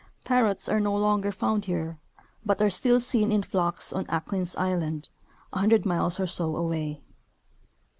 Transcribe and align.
Parrots 0.25 0.67
are 0.67 0.79
no 0.79 0.97
longer 0.97 1.31
found 1.31 1.65
here, 1.65 1.99
but 2.43 2.59
> 2.61 2.61
are 2.63 2.71
still 2.71 2.99
seen 2.99 3.31
in 3.31 3.43
flocks 3.43 3.93
on 3.93 4.07
Acklins 4.07 4.57
island, 4.57 5.09
a 5.53 5.59
hundred 5.59 5.85
miles 5.85 6.19
or 6.19 6.25
so 6.25 6.55
away. 6.55 7.03